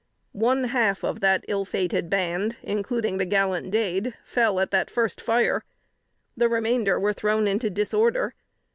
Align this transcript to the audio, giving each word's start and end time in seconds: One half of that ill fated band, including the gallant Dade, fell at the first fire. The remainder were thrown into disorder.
One 0.33 0.63
half 0.63 1.03
of 1.03 1.19
that 1.19 1.45
ill 1.47 1.63
fated 1.63 2.09
band, 2.09 2.55
including 2.63 3.17
the 3.17 3.25
gallant 3.25 3.69
Dade, 3.69 4.15
fell 4.23 4.59
at 4.59 4.71
the 4.71 4.87
first 4.89 5.21
fire. 5.21 5.63
The 6.35 6.49
remainder 6.49 6.99
were 6.99 7.13
thrown 7.13 7.45
into 7.47 7.69
disorder. 7.69 8.33